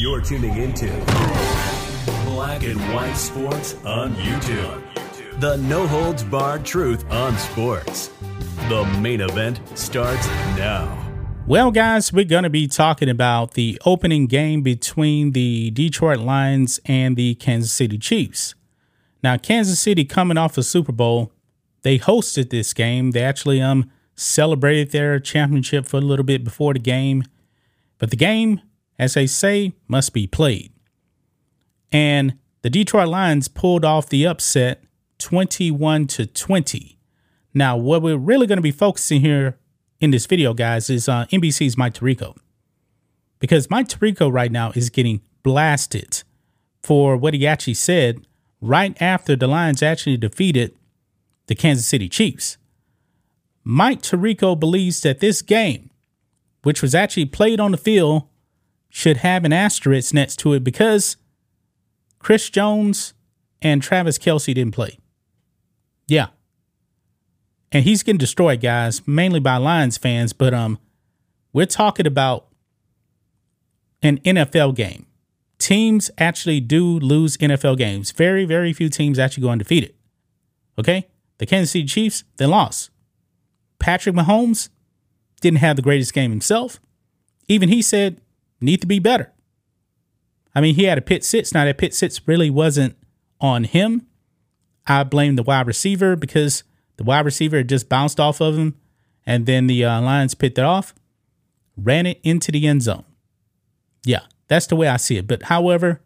You're 0.00 0.22
tuning 0.22 0.56
into 0.56 0.86
Black 2.24 2.62
and 2.62 2.80
White 2.94 3.12
Sports 3.12 3.74
on 3.84 4.14
YouTube. 4.14 4.82
The 5.40 5.58
no 5.58 5.86
holds 5.86 6.24
barred 6.24 6.64
truth 6.64 7.04
on 7.12 7.36
sports. 7.36 8.10
The 8.70 8.86
main 8.98 9.20
event 9.20 9.60
starts 9.74 10.26
now. 10.56 11.06
Well, 11.46 11.70
guys, 11.70 12.14
we're 12.14 12.24
going 12.24 12.44
to 12.44 12.48
be 12.48 12.66
talking 12.66 13.10
about 13.10 13.52
the 13.52 13.78
opening 13.84 14.26
game 14.26 14.62
between 14.62 15.32
the 15.32 15.70
Detroit 15.70 16.20
Lions 16.20 16.80
and 16.86 17.14
the 17.14 17.34
Kansas 17.34 17.70
City 17.70 17.98
Chiefs. 17.98 18.54
Now, 19.22 19.36
Kansas 19.36 19.80
City 19.80 20.06
coming 20.06 20.38
off 20.38 20.56
a 20.56 20.62
Super 20.62 20.92
Bowl, 20.92 21.30
they 21.82 21.98
hosted 21.98 22.48
this 22.48 22.72
game. 22.72 23.10
They 23.10 23.22
actually 23.22 23.60
um 23.60 23.90
celebrated 24.14 24.92
their 24.92 25.20
championship 25.20 25.84
for 25.84 25.98
a 25.98 26.00
little 26.00 26.24
bit 26.24 26.42
before 26.42 26.72
the 26.72 26.80
game. 26.80 27.22
But 27.98 28.08
the 28.08 28.16
game, 28.16 28.62
as 29.00 29.14
they 29.14 29.26
say, 29.26 29.72
must 29.88 30.12
be 30.12 30.26
played. 30.26 30.70
And 31.90 32.34
the 32.60 32.68
Detroit 32.68 33.08
Lions 33.08 33.48
pulled 33.48 33.82
off 33.82 34.10
the 34.10 34.26
upset 34.26 34.84
21 35.18 36.06
to 36.08 36.26
20. 36.26 36.98
Now, 37.54 37.78
what 37.78 38.02
we're 38.02 38.18
really 38.18 38.46
going 38.46 38.58
to 38.58 38.62
be 38.62 38.70
focusing 38.70 39.22
here 39.22 39.58
in 40.00 40.10
this 40.10 40.26
video, 40.26 40.52
guys, 40.52 40.90
is 40.90 41.08
uh, 41.08 41.24
NBC's 41.32 41.78
Mike 41.78 41.94
Tirico. 41.94 42.36
Because 43.38 43.70
Mike 43.70 43.88
Tirico 43.88 44.30
right 44.30 44.52
now 44.52 44.70
is 44.72 44.90
getting 44.90 45.22
blasted 45.42 46.22
for 46.82 47.16
what 47.16 47.32
he 47.32 47.46
actually 47.46 47.74
said 47.74 48.26
right 48.60 49.00
after 49.00 49.34
the 49.34 49.46
Lions 49.46 49.82
actually 49.82 50.18
defeated 50.18 50.76
the 51.46 51.54
Kansas 51.54 51.88
City 51.88 52.10
Chiefs. 52.10 52.58
Mike 53.64 54.02
Tirico 54.02 54.60
believes 54.60 55.00
that 55.00 55.20
this 55.20 55.40
game 55.40 55.90
which 56.62 56.82
was 56.82 56.94
actually 56.94 57.26
played 57.26 57.60
on 57.60 57.70
the 57.72 57.78
field, 57.78 58.24
should 58.90 59.18
have 59.18 59.44
an 59.44 59.52
asterisk 59.52 60.12
next 60.12 60.36
to 60.40 60.52
it 60.52 60.62
because 60.62 61.16
Chris 62.18 62.50
Jones 62.50 63.14
and 63.62 63.82
Travis 63.82 64.18
Kelce 64.18 64.54
didn't 64.54 64.74
play. 64.74 64.98
Yeah. 66.06 66.26
And 67.72 67.84
he's 67.84 68.02
getting 68.02 68.18
destroyed, 68.18 68.60
guys, 68.60 69.06
mainly 69.06 69.40
by 69.40 69.56
Lions 69.56 69.96
fans, 69.96 70.32
but 70.32 70.52
um 70.52 70.78
we're 71.52 71.66
talking 71.66 72.06
about 72.06 72.46
an 74.02 74.18
NFL 74.18 74.76
game. 74.76 75.06
Teams 75.58 76.10
actually 76.16 76.60
do 76.60 76.98
lose 76.98 77.36
NFL 77.36 77.76
games. 77.76 78.12
Very, 78.12 78.44
very 78.44 78.72
few 78.72 78.88
teams 78.88 79.18
actually 79.18 79.42
go 79.42 79.50
undefeated. 79.50 79.94
Okay? 80.78 81.08
The 81.38 81.46
Kansas 81.46 81.72
City 81.72 81.86
Chiefs, 81.86 82.24
they 82.36 82.46
lost. 82.46 82.90
Patrick 83.78 84.14
Mahomes, 84.14 84.68
didn't 85.40 85.58
have 85.58 85.76
the 85.76 85.82
greatest 85.82 86.12
game 86.12 86.30
himself. 86.30 86.80
Even 87.48 87.68
he 87.68 87.82
said, 87.82 88.20
need 88.60 88.80
to 88.80 88.86
be 88.86 88.98
better. 88.98 89.32
I 90.54 90.60
mean, 90.60 90.74
he 90.74 90.84
had 90.84 90.98
a 90.98 91.02
pick 91.02 91.24
six. 91.24 91.54
Now, 91.54 91.64
that 91.64 91.78
pick 91.78 91.94
six 91.94 92.20
really 92.26 92.50
wasn't 92.50 92.96
on 93.40 93.64
him. 93.64 94.06
I 94.86 95.04
blame 95.04 95.36
the 95.36 95.42
wide 95.42 95.66
receiver 95.66 96.16
because 96.16 96.64
the 96.96 97.04
wide 97.04 97.24
receiver 97.24 97.62
just 97.62 97.88
bounced 97.88 98.18
off 98.18 98.40
of 98.40 98.56
him, 98.56 98.76
and 99.24 99.46
then 99.46 99.66
the 99.66 99.84
uh, 99.84 100.00
Lions 100.00 100.34
picked 100.34 100.58
it 100.58 100.64
off, 100.64 100.94
ran 101.76 102.06
it 102.06 102.20
into 102.22 102.50
the 102.50 102.66
end 102.66 102.82
zone. 102.82 103.04
Yeah, 104.04 104.22
that's 104.48 104.66
the 104.66 104.76
way 104.76 104.88
I 104.88 104.96
see 104.96 105.16
it. 105.16 105.26
But 105.26 105.44
however, 105.44 106.00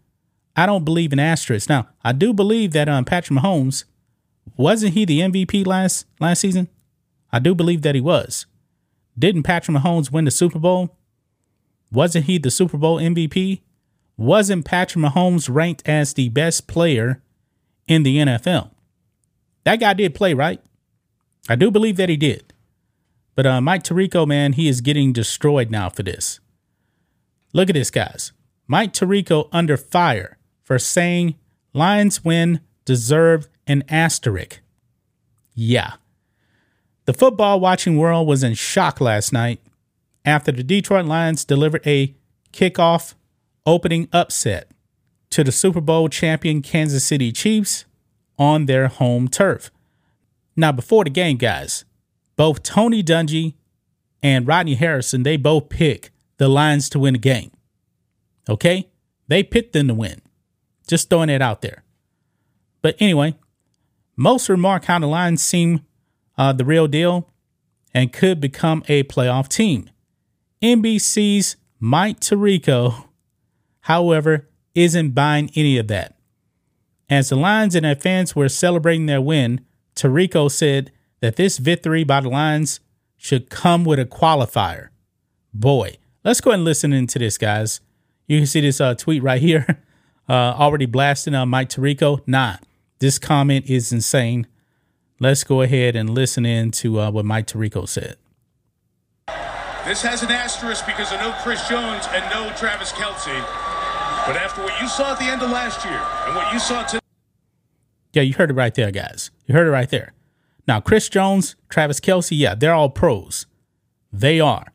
I 0.56 0.66
don't 0.66 0.84
believe 0.84 1.12
in 1.12 1.18
asterisks. 1.18 1.68
Now, 1.68 1.88
I 2.04 2.12
do 2.12 2.32
believe 2.32 2.72
that 2.72 2.88
um, 2.88 3.04
Patrick 3.04 3.38
Mahomes 3.38 3.84
wasn't 4.56 4.94
he 4.94 5.04
the 5.04 5.20
MVP 5.20 5.66
last 5.66 6.06
last 6.20 6.40
season? 6.40 6.68
I 7.32 7.38
do 7.38 7.54
believe 7.54 7.82
that 7.82 7.94
he 7.94 8.00
was. 8.00 8.46
Didn't 9.18 9.42
Patrick 9.42 9.76
Mahomes 9.76 10.12
win 10.12 10.24
the 10.24 10.30
Super 10.30 10.58
Bowl? 10.58 10.96
Wasn't 11.94 12.26
he 12.26 12.38
the 12.38 12.50
Super 12.50 12.76
Bowl 12.76 12.98
MVP? 12.98 13.60
Wasn't 14.16 14.64
Patrick 14.64 15.04
Mahomes 15.04 15.48
ranked 15.52 15.82
as 15.86 16.14
the 16.14 16.28
best 16.28 16.66
player 16.66 17.22
in 17.86 18.02
the 18.02 18.18
NFL? 18.18 18.70
That 19.64 19.80
guy 19.80 19.94
did 19.94 20.14
play, 20.14 20.34
right? 20.34 20.60
I 21.48 21.54
do 21.54 21.70
believe 21.70 21.96
that 21.96 22.08
he 22.08 22.16
did. 22.16 22.52
But 23.34 23.46
uh, 23.46 23.60
Mike 23.60 23.84
Tirico, 23.84 24.26
man, 24.26 24.54
he 24.54 24.68
is 24.68 24.80
getting 24.80 25.12
destroyed 25.12 25.70
now 25.70 25.88
for 25.88 26.02
this. 26.02 26.40
Look 27.52 27.70
at 27.70 27.74
this, 27.74 27.90
guys. 27.90 28.32
Mike 28.66 28.92
Tirico 28.92 29.48
under 29.52 29.76
fire 29.76 30.38
for 30.62 30.78
saying 30.78 31.36
Lions 31.72 32.24
win 32.24 32.60
deserve 32.84 33.48
an 33.66 33.84
asterisk. 33.88 34.60
Yeah. 35.54 35.94
The 37.06 37.12
football 37.12 37.60
watching 37.60 37.96
world 37.96 38.26
was 38.26 38.42
in 38.42 38.54
shock 38.54 39.00
last 39.00 39.32
night 39.32 39.60
after 40.24 40.52
the 40.52 40.62
Detroit 40.62 41.06
Lions 41.06 41.44
delivered 41.44 41.86
a 41.86 42.14
kickoff 42.52 43.14
opening 43.66 44.08
upset 44.12 44.70
to 45.30 45.44
the 45.44 45.52
Super 45.52 45.80
Bowl 45.80 46.08
champion 46.08 46.62
Kansas 46.62 47.04
City 47.04 47.32
Chiefs 47.32 47.84
on 48.38 48.66
their 48.66 48.88
home 48.88 49.28
turf. 49.28 49.70
Now, 50.56 50.72
before 50.72 51.04
the 51.04 51.10
game, 51.10 51.36
guys, 51.36 51.84
both 52.36 52.62
Tony 52.62 53.02
Dungy 53.02 53.54
and 54.22 54.46
Rodney 54.46 54.74
Harrison, 54.74 55.22
they 55.22 55.36
both 55.36 55.68
pick 55.68 56.10
the 56.38 56.48
Lions 56.48 56.88
to 56.90 56.98
win 56.98 57.14
the 57.14 57.18
game. 57.18 57.50
Okay? 58.48 58.88
They 59.28 59.42
picked 59.42 59.72
them 59.72 59.88
to 59.88 59.94
win. 59.94 60.20
Just 60.86 61.10
throwing 61.10 61.30
it 61.30 61.42
out 61.42 61.62
there. 61.62 61.82
But 62.82 62.96
anyway, 63.00 63.34
most 64.16 64.48
remark 64.48 64.84
how 64.84 64.98
the 64.98 65.06
Lions 65.06 65.42
seem 65.42 65.80
uh, 66.36 66.52
the 66.52 66.64
real 66.64 66.86
deal 66.86 67.30
and 67.92 68.12
could 68.12 68.40
become 68.40 68.84
a 68.88 69.04
playoff 69.04 69.48
team. 69.48 69.88
NBC's 70.64 71.56
Mike 71.78 72.20
Tirico, 72.20 73.08
however, 73.80 74.48
isn't 74.74 75.10
buying 75.10 75.50
any 75.54 75.76
of 75.76 75.88
that. 75.88 76.16
As 77.10 77.28
the 77.28 77.36
Lions 77.36 77.74
and 77.74 77.84
their 77.84 77.94
fans 77.94 78.34
were 78.34 78.48
celebrating 78.48 79.04
their 79.04 79.20
win, 79.20 79.60
Tirico 79.94 80.50
said 80.50 80.90
that 81.20 81.36
this 81.36 81.58
victory 81.58 82.02
by 82.02 82.22
the 82.22 82.30
Lions 82.30 82.80
should 83.18 83.50
come 83.50 83.84
with 83.84 83.98
a 83.98 84.06
qualifier. 84.06 84.88
Boy, 85.52 85.98
let's 86.24 86.40
go 86.40 86.50
and 86.50 86.64
listen 86.64 86.94
into 86.94 87.18
this, 87.18 87.36
guys. 87.36 87.82
You 88.26 88.38
can 88.38 88.46
see 88.46 88.62
this 88.62 88.80
uh, 88.80 88.94
tweet 88.94 89.22
right 89.22 89.42
here, 89.42 89.82
uh, 90.30 90.32
already 90.32 90.86
blasting 90.86 91.34
on 91.34 91.50
Mike 91.50 91.68
Tirico. 91.68 92.22
Nah, 92.26 92.56
this 93.00 93.18
comment 93.18 93.66
is 93.68 93.92
insane 93.92 94.46
let's 95.20 95.44
go 95.44 95.62
ahead 95.62 95.94
and 95.94 96.10
listen 96.10 96.44
in 96.44 96.70
to 96.70 97.00
uh, 97.00 97.10
what 97.10 97.24
Mike 97.24 97.46
Tirico 97.46 97.88
said. 97.88 98.16
This 99.86 100.00
has 100.00 100.22
an 100.22 100.30
asterisk 100.30 100.86
because 100.86 101.12
of 101.12 101.20
no 101.20 101.32
Chris 101.42 101.68
Jones 101.68 102.06
and 102.14 102.24
no 102.30 102.50
Travis 102.56 102.90
Kelce. 102.92 103.38
But 104.26 104.34
after 104.34 104.62
what 104.62 104.80
you 104.80 104.88
saw 104.88 105.12
at 105.12 105.18
the 105.18 105.26
end 105.26 105.42
of 105.42 105.50
last 105.50 105.84
year 105.84 106.00
and 106.26 106.34
what 106.34 106.50
you 106.54 106.58
saw 106.58 106.84
today. 106.84 107.00
Yeah, 108.14 108.22
you 108.22 108.32
heard 108.32 108.50
it 108.50 108.54
right 108.54 108.74
there, 108.74 108.90
guys. 108.90 109.30
You 109.44 109.54
heard 109.54 109.66
it 109.66 109.70
right 109.70 109.90
there. 109.90 110.14
Now, 110.66 110.80
Chris 110.80 111.10
Jones, 111.10 111.54
Travis 111.68 112.00
Kelce, 112.00 112.30
yeah, 112.32 112.54
they're 112.54 112.72
all 112.72 112.88
pros. 112.88 113.44
They 114.10 114.40
are. 114.40 114.72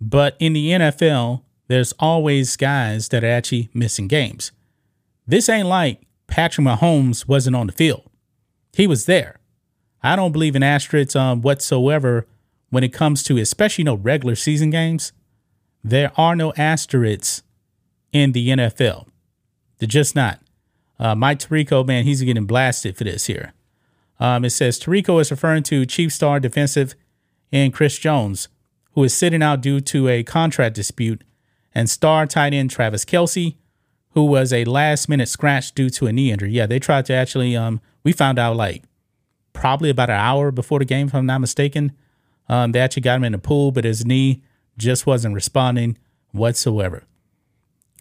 But 0.00 0.36
in 0.38 0.52
the 0.52 0.68
NFL, 0.68 1.42
there's 1.66 1.92
always 1.98 2.56
guys 2.56 3.08
that 3.08 3.24
are 3.24 3.30
actually 3.30 3.70
missing 3.74 4.06
games. 4.06 4.52
This 5.26 5.48
ain't 5.48 5.66
like 5.66 6.02
Patrick 6.28 6.64
Mahomes 6.64 7.26
wasn't 7.26 7.56
on 7.56 7.66
the 7.66 7.72
field. 7.72 8.08
He 8.72 8.86
was 8.86 9.06
there. 9.06 9.40
I 10.00 10.14
don't 10.14 10.30
believe 10.30 10.54
in 10.54 10.62
asterisks 10.62 11.16
um, 11.16 11.42
whatsoever 11.42 12.28
when 12.74 12.82
it 12.84 12.92
comes 12.92 13.22
to 13.22 13.38
especially 13.38 13.82
you 13.82 13.86
know 13.86 13.94
regular 13.94 14.34
season 14.34 14.70
games. 14.70 15.12
There 15.84 16.10
are 16.16 16.34
no 16.34 16.52
asterisks 16.56 17.42
in 18.12 18.32
the 18.32 18.48
NFL. 18.48 19.06
They're 19.78 19.86
just 19.86 20.16
not. 20.16 20.40
Uh, 20.98 21.14
Mike 21.14 21.38
Tirico, 21.38 21.86
man, 21.86 22.04
he's 22.04 22.22
getting 22.22 22.46
blasted 22.46 22.96
for 22.96 23.04
this 23.04 23.26
here. 23.26 23.52
Um, 24.18 24.44
it 24.44 24.50
says 24.50 24.80
Tirico 24.80 25.20
is 25.20 25.30
referring 25.30 25.62
to 25.64 25.86
Chief 25.86 26.12
star 26.12 26.40
defensive 26.40 26.94
and 27.52 27.72
Chris 27.72 27.98
Jones, 27.98 28.48
who 28.92 29.04
is 29.04 29.14
sitting 29.14 29.42
out 29.42 29.60
due 29.60 29.80
to 29.80 30.08
a 30.08 30.22
contract 30.24 30.74
dispute, 30.74 31.22
and 31.74 31.88
star 31.88 32.26
tight 32.26 32.54
end 32.54 32.70
Travis 32.70 33.04
Kelce, 33.04 33.54
who 34.10 34.24
was 34.24 34.52
a 34.52 34.64
last 34.64 35.08
minute 35.08 35.28
scratch 35.28 35.72
due 35.74 35.90
to 35.90 36.06
a 36.06 36.12
knee 36.12 36.32
injury. 36.32 36.50
Yeah, 36.50 36.66
they 36.66 36.78
tried 36.80 37.06
to 37.06 37.12
actually, 37.12 37.56
um, 37.56 37.80
we 38.02 38.12
found 38.12 38.38
out 38.38 38.56
like 38.56 38.82
probably 39.52 39.90
about 39.90 40.10
an 40.10 40.16
hour 40.16 40.50
before 40.50 40.80
the 40.80 40.84
game, 40.84 41.06
if 41.06 41.14
I'm 41.14 41.26
not 41.26 41.40
mistaken. 41.40 41.92
Um, 42.48 42.72
they 42.72 42.80
actually 42.80 43.02
got 43.02 43.16
him 43.16 43.24
in 43.24 43.32
the 43.32 43.38
pool, 43.38 43.72
but 43.72 43.84
his 43.84 44.04
knee 44.04 44.42
just 44.76 45.06
wasn't 45.06 45.34
responding. 45.34 45.98
whatsoever. 46.32 47.04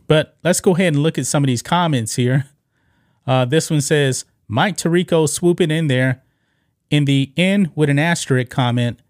But 0.07 0.37
let's 0.43 0.59
go 0.59 0.73
ahead 0.75 0.93
and 0.93 1.03
look 1.03 1.17
at 1.17 1.27
some 1.27 1.43
of 1.43 1.47
these 1.47 1.61
comments 1.61 2.15
here. 2.15 2.47
Uh, 3.25 3.45
this 3.45 3.69
one 3.69 3.81
says 3.81 4.25
Mike 4.47 4.75
Tirico 4.75 5.29
swooping 5.29 5.71
in 5.71 5.87
there 5.87 6.23
in 6.89 7.05
the 7.05 7.31
end 7.37 7.71
with 7.75 7.89
an 7.89 7.99
asterisk 7.99 8.49
comment, 8.49 9.01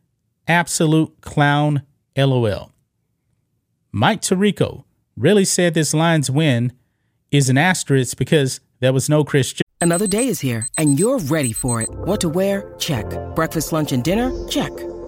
absolute 0.47 1.19
clown, 1.21 1.83
lol. 2.15 2.71
Mike 3.91 4.21
Tirico 4.21 4.83
really 5.17 5.45
said 5.45 5.73
this 5.73 5.93
line's 5.93 6.29
win 6.29 6.73
is 7.31 7.49
an 7.49 7.57
asterisk 7.57 8.17
because 8.17 8.59
there 8.79 8.93
was 8.93 9.09
no 9.09 9.23
Chris. 9.23 9.53
Another 9.81 10.07
day 10.07 10.27
is 10.27 10.39
here 10.39 10.67
and 10.77 10.99
you're 10.99 11.19
ready 11.19 11.53
for 11.53 11.81
it. 11.81 11.89
What 11.89 12.21
to 12.21 12.29
wear? 12.29 12.73
Check. 12.77 13.05
Breakfast, 13.35 13.71
lunch, 13.71 13.91
and 13.91 14.03
dinner? 14.03 14.31
Check. 14.47 14.71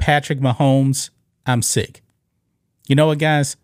Patrick 0.00 0.40
Mahomes. 0.40 1.10
I'm 1.46 1.62
sick. 1.62 2.02
You 2.88 2.96
know 2.96 3.06
what, 3.06 3.18
guys? 3.18 3.56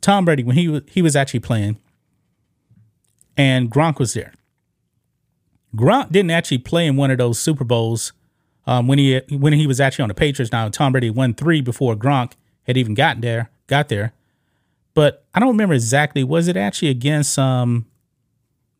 Tom 0.00 0.24
Brady, 0.24 0.42
when 0.42 0.56
he, 0.56 0.82
he 0.88 1.02
was 1.02 1.14
actually 1.14 1.40
playing, 1.40 1.78
and 3.36 3.70
Gronk 3.70 4.00
was 4.00 4.14
there. 4.14 4.32
Gronk 5.76 6.10
didn't 6.10 6.32
actually 6.32 6.58
play 6.58 6.86
in 6.86 6.96
one 6.96 7.10
of 7.10 7.18
those 7.18 7.38
Super 7.38 7.64
Bowls 7.64 8.12
um, 8.66 8.88
when 8.88 8.98
he 8.98 9.20
when 9.30 9.52
he 9.52 9.66
was 9.66 9.80
actually 9.80 10.02
on 10.02 10.08
the 10.08 10.14
Patriots. 10.14 10.52
Now 10.52 10.68
Tom 10.68 10.92
Brady 10.92 11.10
won 11.10 11.34
three 11.34 11.60
before 11.60 11.94
Gronk 11.94 12.32
had 12.64 12.76
even 12.76 12.94
gotten 12.94 13.22
there, 13.22 13.50
got 13.68 13.88
there. 13.88 14.12
But 14.94 15.24
I 15.34 15.40
don't 15.40 15.48
remember 15.48 15.74
exactly. 15.74 16.24
Was 16.24 16.48
it 16.48 16.56
actually 16.56 16.88
against 16.88 17.38
um 17.38 17.86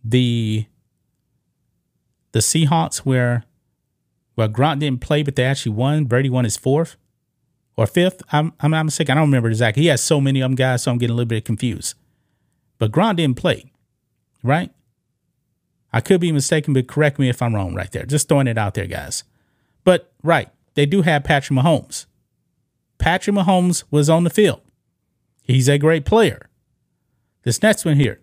the 0.05 0.67
the 2.32 2.41
Seahawks 2.41 2.99
where 2.99 3.44
where 4.35 4.49
Gronk 4.49 4.81
didn't 4.81 5.00
play, 5.00 5.23
but 5.23 5.37
they 5.37 5.44
actually 5.44 5.73
won? 5.73 6.05
Brady 6.05 6.29
won 6.29 6.44
his 6.44 6.56
fourth 6.59 6.97
or 7.76 7.86
fifth. 7.86 8.22
I'm 8.32 8.52
I'm 8.60 8.70
not 8.70 8.84
mistaken. 8.84 9.12
I 9.12 9.20
don't 9.20 9.28
remember 9.28 9.48
exactly. 9.48 9.84
He 9.84 9.88
has 9.88 10.02
so 10.02 10.20
many 10.20 10.40
of 10.40 10.50
them 10.50 10.56
guys, 10.56 10.82
so 10.82 10.90
I'm 10.90 10.98
getting 10.98 11.14
a 11.14 11.16
little 11.16 11.28
bit 11.28 11.44
confused. 11.44 11.94
But 12.78 12.92
Gronk 12.92 13.16
didn't 13.16 13.36
play, 13.36 13.70
right? 14.42 14.70
I 15.92 16.00
could 16.00 16.20
be 16.20 16.32
mistaken, 16.32 16.72
but 16.74 16.88
correct 16.88 17.19
me 17.19 17.28
if 17.28 17.42
I'm 17.42 17.54
wrong 17.54 17.74
right 17.74 17.90
there. 17.92 18.06
Just 18.06 18.28
throwing 18.28 18.46
it 18.46 18.58
out 18.58 18.74
there, 18.74 18.86
guys. 18.86 19.24
But 19.84 20.12
right, 20.22 20.48
they 20.74 20.86
do 20.86 21.02
have 21.02 21.24
Patrick 21.24 21.58
Mahomes. 21.58 22.06
Patrick 22.98 23.36
Mahomes 23.36 23.84
was 23.90 24.08
on 24.08 24.25
the 24.25 24.30
field. 24.30 24.62
He's 25.42 25.68
a 25.68 25.78
great 25.78 26.04
player. 26.04 26.48
This 27.42 27.62
next 27.62 27.84
one 27.84 27.96
here. 27.96 28.20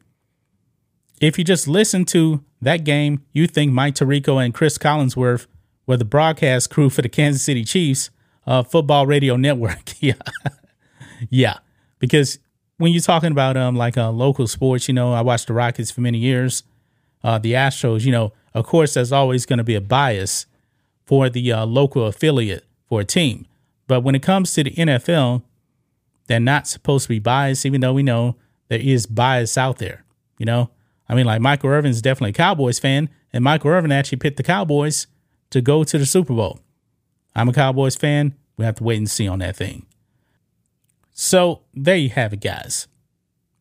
If 1.20 1.38
you 1.38 1.44
just 1.44 1.68
listen 1.68 2.06
to 2.06 2.44
that 2.62 2.86
game, 2.86 3.26
you 3.34 3.46
think 3.46 3.74
Mike 3.74 3.96
Tirico 3.96 4.44
and 4.44 4.54
Cris 4.54 4.78
Collinsworth 4.78 5.48
were 5.86 5.98
the 5.98 6.06
broadcast 6.06 6.70
crew 6.70 6.90
for 6.90 7.02
the 7.02 7.10
Kansas 7.10 7.44
City 7.44 7.66
Chiefs 7.66 8.10
uh, 8.50 8.64
football 8.64 9.08
radio 9.08 9.38
network. 9.38 9.94
yeah. 10.02 10.14
yeah. 11.30 11.60
Because 12.00 12.40
when 12.78 12.92
you're 12.92 13.02
talking 13.02 13.32
about 13.32 13.56
um 13.56 13.76
like 13.76 13.98
uh, 13.98 14.12
local 14.12 14.48
sports, 14.48 14.88
you 14.88 14.94
know, 14.94 15.14
I 15.14 15.22
watched 15.22 15.48
the 15.48 15.54
Rockets 15.54 15.92
for 15.92 16.02
many 16.02 16.18
years 16.18 16.64
uh, 17.24 17.38
the 17.38 17.54
Astros, 17.54 18.06
you 18.06 18.12
know, 18.12 18.34
of 18.54 18.66
course, 18.66 18.94
there's 18.94 19.12
always 19.12 19.46
going 19.46 19.58
to 19.58 19.64
be 19.64 19.76
a 19.76 19.82
bias 19.82 20.46
for 21.06 21.30
the 21.30 21.52
uh, 21.52 21.66
local 21.66 22.06
affiliate 22.06 22.66
for 22.88 23.02
a 23.02 23.06
team. 23.06 23.46
But 23.88 24.02
when 24.02 24.16
it 24.16 24.22
comes 24.22 24.54
to 24.54 24.64
the 24.64 24.72
NFL, 24.72 25.44
they're 26.28 26.40
not 26.40 26.68
supposed 26.68 27.04
to 27.04 27.10
be 27.10 27.20
biased, 27.20 27.66
even 27.66 27.82
though 27.82 27.94
we 27.94 28.04
know 28.04 28.36
there 28.68 28.80
is 28.80 29.06
bias 29.06 29.58
out 29.58 29.80
there. 29.80 30.04
You 30.38 30.46
know, 30.46 30.70
I 31.08 31.16
mean, 31.16 31.26
like 31.26 31.42
Michael 31.42 31.70
Irvin 31.70 31.92
is 31.92 32.02
definitely 32.02 32.32
a 32.32 32.34
Cowboys 32.34 32.80
fan, 32.80 33.10
and 33.34 33.44
Michael 33.44 33.72
Irvin 33.72 33.92
actually 33.92 34.20
picked 34.20 34.38
the 34.38 34.44
Cowboys 34.44 35.08
to 35.50 35.62
go 35.62 35.84
to 35.84 35.98
the 35.98 36.06
Super 36.06 36.34
Bowl. 36.34 36.60
I'm 37.36 37.50
a 37.50 37.54
Cowboys 37.54 37.96
fan. 37.96 38.36
We 38.60 38.66
have 38.66 38.76
to 38.76 38.84
wait 38.84 38.98
and 38.98 39.10
see 39.10 39.26
on 39.26 39.40
that 39.40 39.56
thing. 39.56 39.86
So 41.14 41.62
there 41.74 41.96
you 41.96 42.10
have 42.10 42.34
it, 42.34 42.42
guys. 42.42 42.90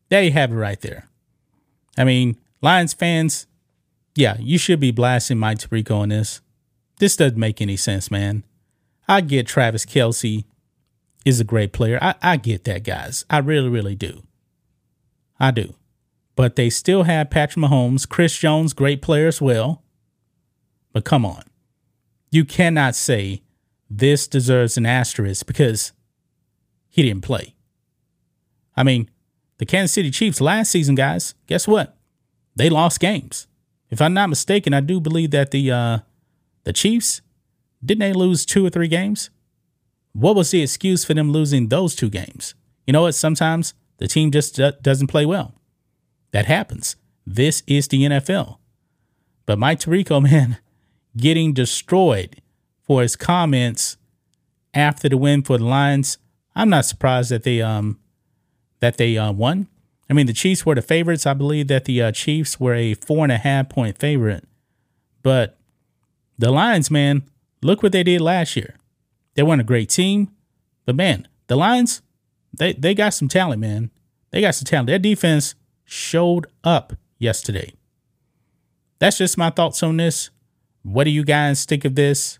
There 0.09 0.21
you 0.21 0.33
have 0.33 0.51
it 0.51 0.55
right 0.55 0.79
there. 0.81 1.07
I 1.97 2.03
mean, 2.03 2.37
Lions 2.61 2.93
fans, 2.93 3.47
yeah, 4.13 4.35
you 4.41 4.57
should 4.57 4.81
be 4.81 4.91
blasting 4.91 5.37
Mike 5.37 5.59
Tirico 5.59 5.99
on 5.99 6.09
this. 6.09 6.41
This 6.99 7.15
doesn't 7.15 7.37
make 7.37 7.61
any 7.61 7.77
sense, 7.77 8.11
man. 8.11 8.43
I 9.07 9.21
get 9.21 9.47
Travis 9.47 9.85
Kelce 9.85 10.43
is 11.23 11.39
a 11.39 11.45
great 11.45 11.71
player. 11.71 11.97
I, 12.01 12.15
I 12.21 12.35
get 12.35 12.65
that, 12.65 12.83
guys. 12.83 13.23
I 13.29 13.37
really, 13.37 13.69
really 13.69 13.95
do. 13.95 14.23
I 15.39 15.51
do. 15.51 15.75
But 16.35 16.57
they 16.57 16.69
still 16.69 17.03
have 17.03 17.29
Patrick 17.29 17.63
Mahomes, 17.63 18.07
Chris 18.07 18.37
Jones, 18.37 18.73
great 18.73 19.01
player 19.01 19.29
as 19.29 19.41
well. 19.41 19.81
But 20.91 21.05
come 21.05 21.25
on. 21.25 21.43
You 22.31 22.43
cannot 22.43 22.95
say 22.95 23.43
this 23.89 24.27
deserves 24.27 24.77
an 24.77 24.85
asterisk 24.85 25.45
because 25.45 25.93
he 26.89 27.03
didn't 27.03 27.23
play. 27.23 27.55
I 28.75 28.83
mean, 28.83 29.09
the 29.57 29.65
Kansas 29.65 29.93
City 29.93 30.11
Chiefs 30.11 30.39
last 30.39 30.71
season, 30.71 30.95
guys, 30.95 31.35
guess 31.47 31.67
what? 31.67 31.97
They 32.55 32.69
lost 32.69 32.99
games. 32.99 33.47
If 33.89 34.01
I'm 34.01 34.13
not 34.13 34.29
mistaken, 34.29 34.73
I 34.73 34.81
do 34.81 34.99
believe 34.99 35.31
that 35.31 35.51
the 35.51 35.71
uh, 35.71 35.99
the 36.63 36.73
Chiefs 36.73 37.21
didn't 37.83 37.99
they 37.99 38.13
lose 38.13 38.45
two 38.45 38.65
or 38.65 38.69
three 38.69 38.87
games? 38.87 39.29
What 40.13 40.35
was 40.35 40.51
the 40.51 40.61
excuse 40.61 41.05
for 41.05 41.13
them 41.13 41.31
losing 41.31 41.69
those 41.69 41.95
two 41.95 42.09
games? 42.09 42.55
You 42.85 42.93
know 42.93 43.03
what? 43.03 43.15
Sometimes 43.15 43.73
the 43.97 44.07
team 44.07 44.31
just 44.31 44.59
doesn't 44.81 45.07
play 45.07 45.25
well. 45.25 45.55
That 46.31 46.45
happens. 46.45 46.95
This 47.25 47.63
is 47.67 47.87
the 47.87 48.03
NFL. 48.03 48.57
But 49.45 49.59
Mike 49.59 49.79
Tirico, 49.79 50.21
man, 50.31 50.57
getting 51.15 51.53
destroyed 51.53 52.38
for 52.89 53.03
his 53.03 53.15
comments 53.15 53.97
after 54.73 55.07
the 55.07 55.15
win 55.15 55.43
for 55.43 55.59
the 55.59 55.63
Lions. 55.63 56.17
I'm 56.55 56.71
not 56.71 56.85
surprised 56.85 57.29
that 57.29 57.43
they 57.43 57.61
um 57.61 57.99
that 58.79 58.97
they 58.97 59.15
uh, 59.15 59.31
won. 59.31 59.67
I 60.09 60.13
mean, 60.13 60.25
the 60.25 60.33
Chiefs 60.33 60.65
were 60.65 60.73
the 60.73 60.81
favorites. 60.81 61.27
I 61.27 61.35
believe 61.35 61.67
that 61.67 61.85
the 61.85 62.01
uh, 62.01 62.11
Chiefs 62.11 62.59
were 62.59 62.73
a 62.73 62.95
four 62.95 63.23
and 63.23 63.31
a 63.31 63.37
half 63.37 63.69
point 63.69 63.99
favorite. 63.99 64.47
But 65.21 65.59
the 66.39 66.51
Lions, 66.51 66.89
man, 66.89 67.29
look 67.61 67.83
what 67.83 67.91
they 67.91 68.01
did 68.01 68.21
last 68.21 68.55
year. 68.55 68.75
They 69.35 69.43
weren't 69.43 69.61
a 69.61 69.65
great 69.65 69.89
team, 69.89 70.31
but 70.87 70.95
man, 70.95 71.27
the 71.45 71.55
Lions, 71.55 72.01
they, 72.57 72.73
they 72.73 72.95
got 72.95 73.13
some 73.13 73.27
talent, 73.27 73.61
man. 73.61 73.91
They 74.31 74.41
got 74.41 74.55
some 74.55 74.65
talent. 74.65 74.87
Their 74.87 74.97
defense 74.97 75.53
showed 75.85 76.47
up 76.63 76.93
yesterday. 77.19 77.71
That's 78.97 79.19
just 79.19 79.37
my 79.37 79.51
thoughts 79.51 79.83
on 79.83 79.97
this. 79.97 80.31
What 80.81 81.03
do 81.03 81.11
you 81.11 81.23
guys 81.23 81.65
think 81.65 81.85
of 81.85 81.93
this? 81.93 82.39